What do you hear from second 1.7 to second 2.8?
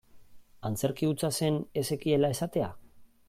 ez zekiela esatea?